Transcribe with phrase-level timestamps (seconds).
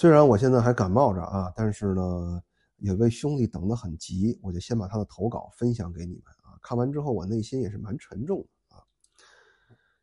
[0.00, 2.42] 虽然我现在还感冒着啊，但是呢，
[2.78, 6.56] 有位兄弟等得很急，我就先把他的投稿分享给你们啊。
[6.62, 8.80] 看完之后，我内心也是蛮沉重的啊。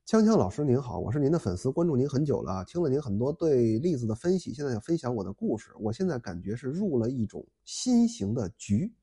[0.06, 5.72] 锵锵老师您好，我是您的粉丝，关注您很久了，听了您很多对例子的分析，现在想分享我的故事。
[5.80, 8.94] 我现在感觉是入了一种新型的局，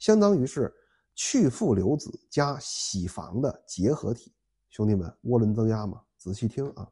[0.00, 0.74] 相当于是
[1.14, 4.34] 去父留子加洗房的结合体。
[4.68, 6.88] 兄弟们，涡轮增压嘛，仔细听啊。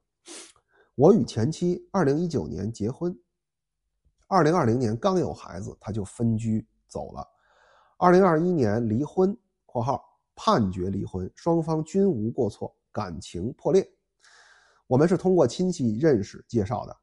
[0.94, 3.12] 我与前妻二零一九年结婚，
[4.30, 7.26] 二零二零年刚有孩子，他就分居走了。
[7.96, 10.04] 二零二一年离婚（括号
[10.36, 13.88] 判决离婚），双方均无过错，感情破裂。
[14.86, 16.94] 我们是通过亲戚认识介绍的，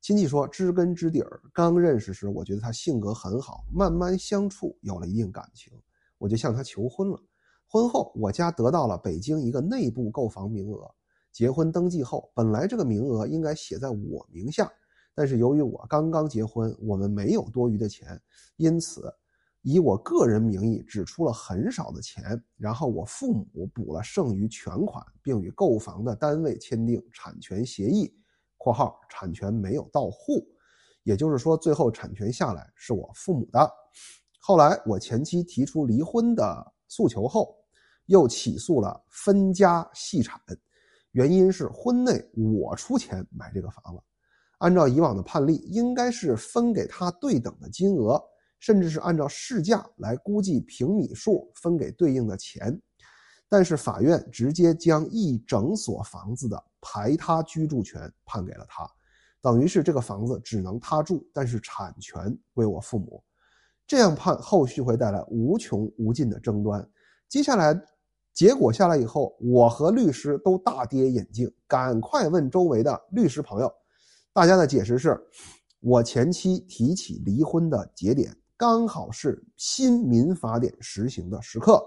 [0.00, 1.42] 亲戚说知根知底儿。
[1.52, 5.70] 刚认识时，我觉得他性格很好，慢慢相处有了一定感情，
[6.16, 7.22] 我就向他求婚了。
[7.66, 10.90] 婚后，我家得到了北京一个内部购房名额。
[11.30, 14.72] 结婚登记后，本来这个名额应该写在我名下，
[15.20, 18.18] 但是由于我刚刚结婚，我们没有多余的钱，
[18.56, 19.12] 因此
[19.60, 28.10] 以我个人名义只出了很少的钱，然后我父母补了剩余全款，并与购房的单位签订产权协议
[28.56, 30.42] （括号产权没有到户），
[31.04, 33.70] 也就是说，最后产权下来是我父母的。
[34.40, 37.54] 后来我前妻提出离婚的诉求后，
[38.06, 40.40] 又起诉了分家析产。
[41.10, 44.00] 原因是婚内我出钱买这个房子，
[44.60, 48.18] 按照以往的判例，应该是分给他对等的金额，
[48.58, 52.80] 甚至是按照市价来估计平米数分给对应的钱。
[53.48, 58.88] 但是法院直接将一整所房子的排他居住权判给了他，
[59.42, 63.22] 等于是这个房子只能他住，但是产权归我父母。
[63.86, 66.88] 这样判后续会带来无穷无尽的争端。
[67.28, 67.78] 接下来。
[68.32, 73.70] 结果下来以后，我和律师都大跌眼镜，赶快问周围的律师朋友，
[74.32, 75.20] 大家的解释是：
[75.80, 81.82] 我前妻提起离婚的节点刚好是新民法典实行的时刻，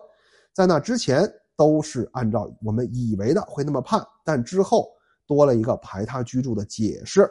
[0.53, 4.89] 在那之前都是按照我们以为的会那么判，但之后
[5.25, 7.29] 多了一个排他居住的解释。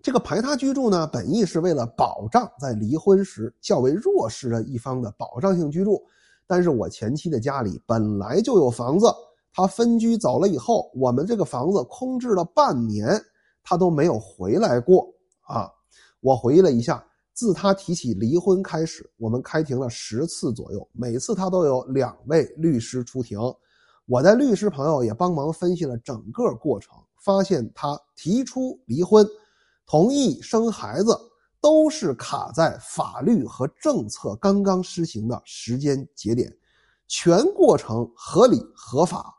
[0.00, 6.02] 这个排他居住呢，本意是为了保障在离婚时较为弱势的一方的保障性居住。
[6.46, 9.06] 但是我前妻的家里本来就有房子，
[9.52, 13.22] 她分居走了以后，我们这个房子空置了半年，
[13.62, 15.12] 他都没有回来过
[15.42, 15.70] 啊。
[16.20, 23.38] 我回忆了一下，自他提起离婚开始，我们开庭了十次左右，每次他都有两位律师出庭，
[24.06, 29.26] 我的律师朋友也帮忙分析了整个过程，发现他提出离婚，
[29.86, 31.16] 同意生孩子。
[31.62, 36.50] 都是卡在法律和政策刚刚施行的时间节点，
[37.06, 39.30] 全过程合理合法，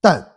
[0.00, 0.28] 但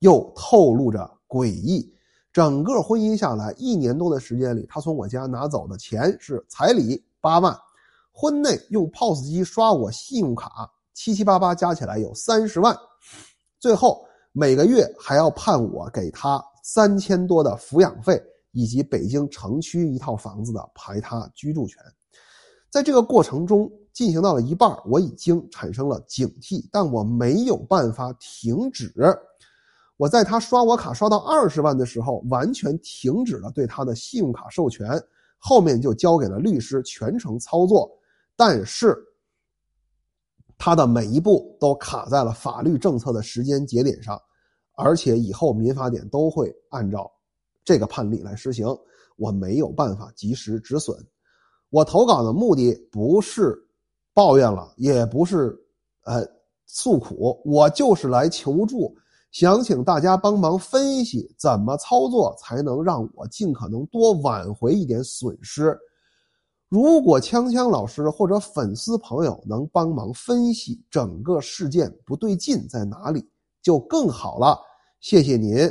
[0.00, 1.94] 又透露着诡异。
[2.36, 7.56] 整个婚姻下来一年多的时间里，他从我家拿走的钱是彩礼八万，
[8.12, 12.76] 婚内用 POS 机刷我信用卡七七八八加起来有三十万，
[13.58, 18.22] 最后每个月还要判我给他三千多的抚养费。
[18.52, 21.78] 以及北京城区一套房子的排他居住权，
[22.70, 28.92] 在这个过程中进行到了一半，我已经产生了警惕，但我没有办法停止。
[29.96, 35.02] 我在他刷我卡刷到二十万的时候，完全停止了对他的信用卡授权，
[35.38, 37.90] 后面就交给了律师全程操作。
[38.36, 38.96] 但是，
[40.58, 44.20] 他的每一步都卡在了法律政策的时间节点上，
[44.74, 47.10] 而且以后民法典都会按照。
[47.64, 48.66] 这个判例来实行，
[49.16, 50.96] 我没有办法及时止损。
[51.68, 53.58] 我投稿的目的不是
[54.14, 55.58] 抱怨了，也不是
[56.04, 56.24] 呃
[56.66, 58.94] 诉苦，我就是来求助，
[59.38, 65.78] 想请大家帮忙分析怎么操作才能让我尽可能多挽回一点损失。
[66.70, 73.28] 如果锵锵老师或者粉丝朋友能帮忙分析整个事件不对劲在哪里，
[73.60, 74.58] 就更好了。
[75.00, 75.70] 谢谢您。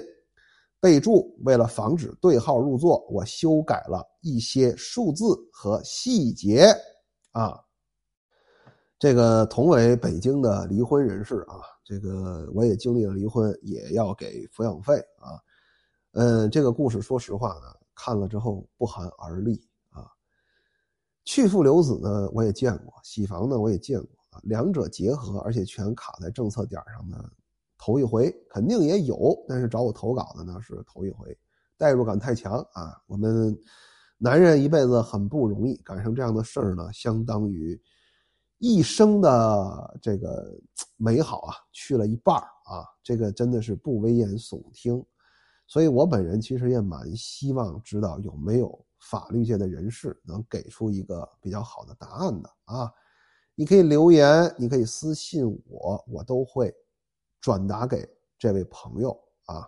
[0.80, 6.68] 备注：为了防止对号入座，我修改了一些数字和细节。
[7.32, 7.60] 啊，
[8.98, 15.40] 这个同为北京的离婚人士啊，这个我也经历了离婚，也要给抚养费啊。
[16.14, 20.08] 嗯，这个故事说实话呢，看了之后不寒而栗啊。
[21.26, 24.40] 去父留子呢，我也见过；洗房呢，我也见过啊。
[24.44, 27.18] 两者结合，而且全卡在政策点上呢。
[27.78, 31.38] 头一回肯定也有，但是找我投稿的呢是头一回，
[31.78, 33.00] 代入感太强啊！
[33.06, 33.56] 我们
[34.18, 37.80] 男人一辈子很不容易，赶上这样的事儿呢，相当于
[38.58, 40.58] 一生的这个
[40.98, 42.88] 美好啊，去了一半啊！
[43.04, 45.04] 这个真的是不危言耸听。
[45.68, 52.92] 所以我本人其实也蛮希望知道有没有法律界的人士能给出一个比较好的答案的啊。
[53.56, 56.74] 你可以留言，你可以私信我，我都会
[57.42, 58.08] 转达给
[58.38, 59.12] 这位朋友
[59.46, 59.68] 啊。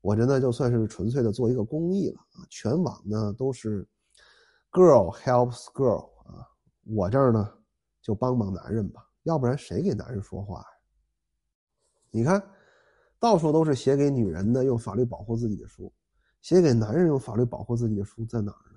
[0.00, 2.46] 我这呢就算是纯粹的做一个公益了啊。
[2.48, 3.86] 全网呢都是
[4.70, 6.48] girl helps girl 啊，
[6.84, 7.52] 我这儿呢
[8.06, 10.66] 就帮帮男人吧，要不然谁给男人说话呀？
[12.12, 12.40] 你看，
[13.18, 15.92] 到处都是写给女人的用法律保护自己的书，
[16.40, 18.75] 写给男人用法律保护自己的书在哪儿呢？